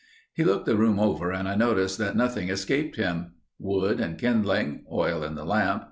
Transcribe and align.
He 0.33 0.43
looked 0.43 0.65
the 0.65 0.75
room 0.75 0.99
over 0.99 1.31
and 1.31 1.47
I 1.47 1.53
noticed 1.53 1.99
that 1.99 2.15
nothing 2.15 2.49
escaped 2.49 2.95
him. 2.95 3.33
Wood 3.59 3.99
and 3.99 4.17
kindling. 4.17 4.83
Oil 4.91 5.23
in 5.23 5.35
the 5.35 5.45
lamp. 5.45 5.79